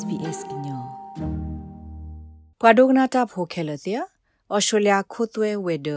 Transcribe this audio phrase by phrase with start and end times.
[0.00, 0.82] SBS ညော
[2.60, 4.02] ကွာဒိုဂနာတာဖိုခဲလတဲ့
[4.56, 5.88] Australia ခိုသွဲဝေဒ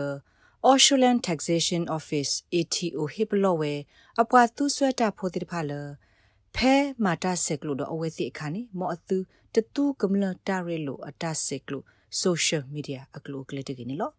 [0.70, 3.74] Australian Taxation Office ATO ဟိပလောဝဲ
[4.22, 5.72] အပွားသူဆွဲတာဖိုတိဖာလ
[6.56, 9.18] ဖဲမာတာဆက်ကလို့တော့အဝဲစီအခါနေမောအသူ
[9.54, 11.86] တတူကမလတာရဲလို့အတာဆက်ကလို့
[12.22, 14.14] social media အကလို့ကလေးတကနေလို့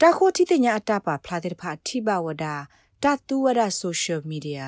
[0.00, 2.54] တာခိုတိတညာအတာပါဖလာတဲ့ဖာထိပါဝဒါ
[3.02, 4.64] တတူဝဒါ social media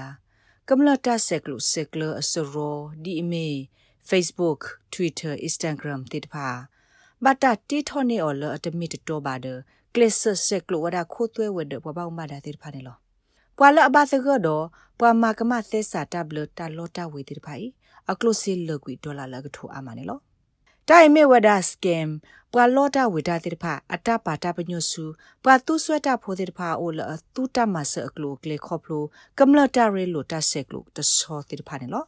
[0.68, 3.48] ကမ္လတာဆက်ကလုဆက်ကလအစရောဒီအမေ
[4.10, 4.60] Facebook
[4.94, 6.46] Twitter Instagram တိတဖာ
[7.24, 9.46] ဘတာတီထောနေအော်လအတမီတတော်ပါဒ
[9.94, 12.96] ကလစ်ဆဆက်ကလဝဒါခိုးသွဲဝဒပပောက်မတာတိတဖာနေလော
[13.58, 14.64] ပွာလအဘသကတော့
[15.00, 17.54] ပွာမာကမသက်စာတဘလတာလောတာဝေတိတဖာ
[18.10, 20.18] အကလုစီလကွီဒေါ်လာလကထူအမနေလော
[20.88, 22.06] တိုင်မေဝဒါစကမ်
[22.52, 25.04] ပွာလောတာဝေတာတိဖာအတပါတာပညုစု
[25.44, 27.00] ပွာသူဆွဲတာဖိုတိဖာအိုလ
[27.34, 29.04] သူတမဆအကလိုကလေခေါပလို
[29.38, 32.04] ကမ္လတာရဲလိုတဆက်ကလိုတဆောတိဖာနေလော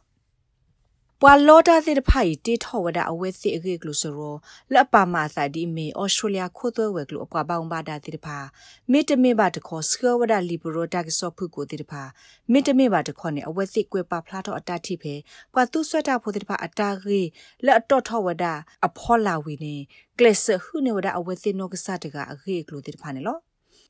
[1.23, 4.35] ပွာလောတာတိဖိုင်တေထောဝဒအဝဲစီအကေကလူဆိုရော
[4.73, 8.37] လက်ပါမာသာဒီမေဩစတြေးလျခိုးသွဲဝဲကလူအပွားပေါင်းပါတာတိဖာ
[8.91, 12.03] မေတမေပါတခေါ်စကဝဒလီဘရိုတာကဆော့ဖုကိုတိဖာ
[12.51, 15.15] မေတမေပါတခေါ်နေအဝဲစီကွဲပါဖလားတော့အတတိဖေ
[15.53, 17.21] ပွာသူဆွတ်တာဖို့တိဖာအတာရီ
[17.65, 18.45] လက်အတော့ထောဝဒ
[18.85, 19.75] အဖောလာဝီနေ
[20.19, 23.37] ကလစ်ဆဟုနေဝဒအဝဲစီနောကစားတကအကေကလူတိဖာနေလော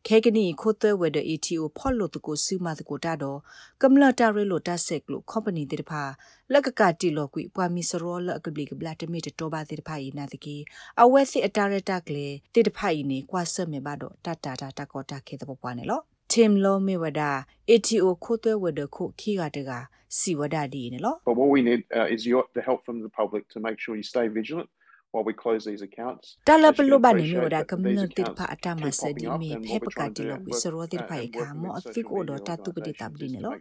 [0.08, 3.40] ခဲကနီခိုသွဲဝဲတဲ့ ETO ဖော်လို့တကိုစုမတကိုတာတော့
[3.82, 6.04] ကမ္လတာရဲလို့တဆက်ကလို့ company တဲ့တဖာ
[6.52, 10.56] လက်ကကတီလို့ကွီပွာမီစရောလအကပလီကဘလာတမီတော့ပါတဲ့တဖာဤနာတကီ
[11.02, 17.32] အဝဲစစ်အတာရတာကလေတဲ့တဖာဤနေကွာဆမေပါတော့တတတာတကောတာခဲတဲ့ပွားနေလို့ Tim Law Mewada
[17.70, 19.72] ATO ခိုသွဲဝဲတဲ့ခုခီကတက
[20.18, 23.94] စီဝဒဒီနေလို့ But what we need uh, is your the help from the public to make sure
[24.00, 24.70] you stay vigilant
[25.14, 33.54] while we close these accounts တလပလုဘနေမျိုးဒါကမ္နတိဖာအတမဆဒီမီဖေပကတိလောဝိစရောတိဖိုင်ခါမောအသိကိုတော့တတုပတိတပလီနေလော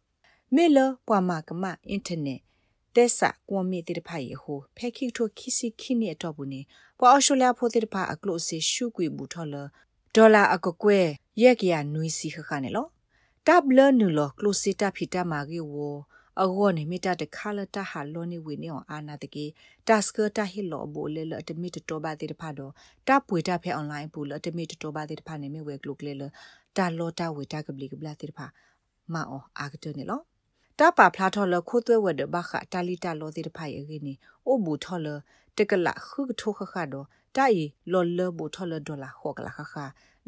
[0.56, 0.78] မေလ
[1.08, 2.42] ပွာမကမအင်တာနက်
[2.98, 6.62] တက်ဆာကွန်မီတိတဖာယေဟိုဖဲခိထိုခိစီခိနေတော့ဘူးနေ
[7.00, 9.56] ပေါ်အော်ရှိုလျာဖိုတိတဖာအကလို့စီရှုကွေဘူးထော်လ
[10.16, 11.00] ဒေါ်လာအကကွဲ
[11.42, 12.88] ရက်ကရနွီစီခခနဲ့လော
[13.48, 15.76] တပ်လနူလောကလို့စီတာဖီတာမာဂီဝ
[16.42, 19.46] အဂောနေမီတာတခါလတာဟာလောနေဝင်းနေအောင်အာနာတကေ
[19.88, 22.72] တက်စကတာဟီလောဘူလေလတမီတတော်ပါတိတဖာတော့
[23.08, 26.24] တပ်ပွေတာဖဲအွန်လိုင်းဘူးလတမီတတော်ပါတိတဖာနေမြဝဲကလုကလေလ
[26.78, 28.46] တာလောတာဝေတာကပလီကပလာတိတဖာ
[29.14, 30.22] မအောအာကတနေလော
[30.80, 34.14] တပါဖလားထော်လခိုးသွဲဝဒဘခတာလီတာလောတိတဖိုင်အင်းနီ
[34.46, 35.08] အိုဘူထော်လ
[35.58, 37.06] တကလခုထိုခခါတော့
[37.38, 39.76] တိုင်လော်လဘူထော်လဒေါ်လာခေါကလာခခ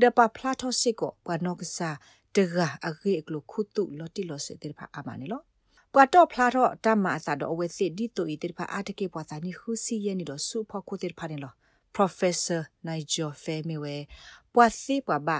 [0.01, 1.89] ဒပဖလားထော်စစ်ကိုပနောကစာ
[2.35, 5.41] တကအဂေကလခုတုလော်တီလော်စေတိဖာအမနီလော
[5.93, 11.53] ပွာတော့ဖလားတော့တမအစာတော့အဝဲစစ်ဒီတူဤတိဖာအတကေပွာစာနီခုစီယနီတော့စူဖောခုတိဖာနေလော
[11.95, 13.95] Professor Nigel Femiwe
[14.53, 15.39] ပွာစီပွာဘာ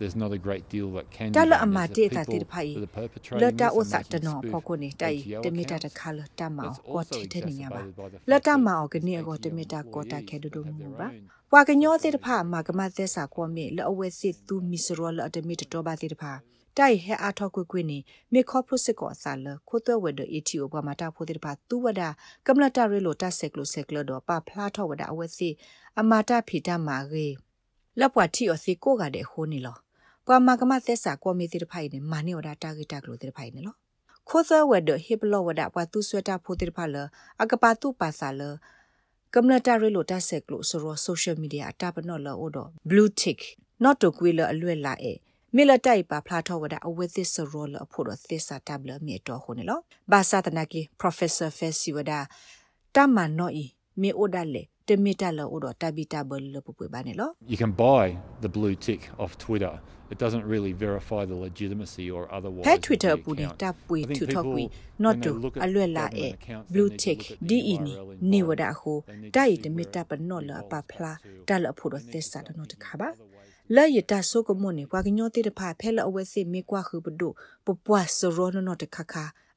[0.00, 1.62] there's not a great deal that can တ be လ done.
[1.64, 3.94] အမ There's တေ the တာတိ people ဖိုင် that are perpetrating လ this တာ and ဥစ
[3.94, 5.98] making တနော spoof ဖောကိုနေတိုင် OTL တမီတာတ accounts.
[5.98, 10.60] ခါလတမော That's ကော also တီတဲ့နေပါ exacerbated by the လ fact တ that မောကနေကော ATL တမီတာကောတာခဲဒူဒူ
[10.62, 16.32] employees မူ have ပါ their own ပွာကညောတေတဖာမာကမသက်စာကောမေလောအဝဲစစ်သူမီစရောလအတမီတတော်ပါတေတဖာ
[16.78, 17.98] တိုင်ဟဲအားထောက်ကွကွနေ
[18.32, 22.02] မေခေါပရုစစ်ကောဆာလခိုးသွဲဝဲဒ ATO ဘမတာဖိုတေတဖာသူဝဒ
[22.46, 25.54] ကမ္လတာရဲလိုတဆက်ကလိုဆက်ကလတော့ပဖလားထောဝဒအဝဲစစ်
[26.00, 27.26] အမာတာဖီတာမာရေ
[27.98, 29.76] လက်ပွားတီအစီကိုကတဲ့ခိုးနေလော
[30.32, 33.74] ပွာမာကမသက်စာကောမေတေတဖိုင်နေမာနေဝဒတာဂီတာကလိုတေတဖိုင်နေလော
[34.28, 36.96] ခိုးသွဲဝဲဒဟစ်ဘလောဝဒပွာသူဆွဲတာဖိုတေတဖာလ
[37.42, 38.42] အကပါတုပါဆာလ
[39.34, 43.40] ကမ္လတာရဲလိုတဆက်ကလိုဆိုရော social media အတာပနော့လောတော့ blue tick
[43.84, 45.12] not to quila အလွဲ့လာအဲ
[45.56, 49.78] မေလတိုင်ပါဖလာထောဝဒအဝဲသစ်စရောလအဖို့တော့သစ္စာတဘလမြေတော်ခုန်လော
[50.12, 52.10] ဘာသာတနာကီ professor festival
[52.94, 53.64] တမန်နော်ဤ
[54.00, 58.06] မေအိုဒလေတမီတလောအိုတော့တဘီတဘလပပွေပါနေလော You can buy
[58.44, 59.74] the blue tick off Twitter.
[60.14, 62.66] It doesn't really verify the legitimacy or otherwise.
[62.66, 63.56] ဖဲ of the twitter ပူနေ account.
[63.62, 66.66] တပွေ I think ထူထောက်ကွီ people, not when to they look at အလွဲ့လာ government အဲ accounts,
[66.68, 68.62] they blue need to tick look at the di ni URL နေဝ involved.
[68.62, 70.42] ဒခု They need to တိုင် see တမီ where တ it ပနော့
[73.70, 74.34] လ involves ပဖလာ to.
[74.34, 77.28] တလအဖို့တော့ They need သစ္ to စာ start တနောတ looking ခါ at ပါ other ways လာရတဆုကမွန်နေကွာကညောတိတဖာဖဲလအဝဲစစ်မေကွာခုပဒု
[77.66, 79.14] ပပွားစရောနနောတခခ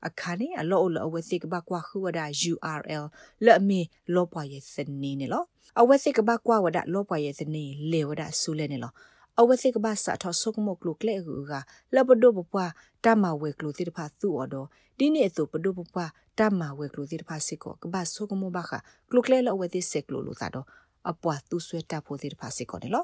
[0.08, 2.20] အခါနေအလောအလောအဝဲစစ်ကဘကွာခုဝဒ
[2.52, 3.04] URL
[3.46, 3.80] လက်မီ
[4.14, 5.44] လောပွားရဲ့စနေနေလော
[5.80, 8.92] အဝဲစစ်ကဘကွာဝဒလောပွားရဲ့စနေလေဝဒဆူလဲနေလော
[9.40, 11.54] အဝဲစစ်ကဘစာထဆုကမကလုကလေကူက
[11.96, 12.72] လဘဒိုပပွား
[13.06, 14.68] တမဝဲကလုတိတဖာသူ့အော်တော့
[14.98, 18.72] ဒီနေ့အသူပဒိုပပွားတမဝဲကလုတိတဖာစစ်ကောကဘဆုကမဘခ
[19.10, 20.66] ကလုကလေလောဝဲတိစက်ကလုလို့သာတော့
[21.10, 23.04] အပွားသူဆွဲတာဖို့တိတဖာစစ်ကောနေလော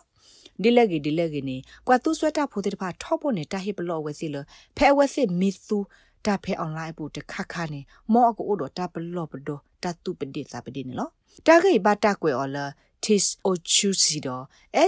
[0.64, 4.36] ဒီလက်ကြီးဒီလက်ကြီးနေပွာသူဆွဲတာဖို့တိတဖာထောက်ဖို့နေတာဟိပလောဝဲစီလ
[4.78, 5.78] ဖဲဝဲစစ်မီသူ
[6.26, 7.82] တာဖဲအွန်လိုင်းဘူးတခခနေ
[8.14, 11.10] မောအကူအိုတော့တာပလောပဒိုတတူပဒီစာပဒီနေလော
[11.46, 12.66] တာဂိဘတာကွယ်အော်လာ
[13.06, 14.36] tis ochusi do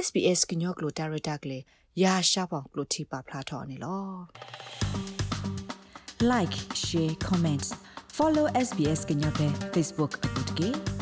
[0.04, 1.60] SBS ကညောကလိုတာရတာကလေ
[2.04, 4.04] ရာရှာပေါင်ကလိုတီပါဖလာထော်နေလော
[6.32, 7.70] like share comments
[8.18, 11.01] follow SBS ကညောပဲ Facebook အပုတ်ကေ